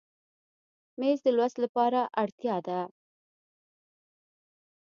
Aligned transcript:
مېز 0.99 1.19
د 1.25 1.27
لوست 1.37 1.57
لپاره 1.63 1.99
اړتیا 2.21 2.55
ده. 2.67 2.79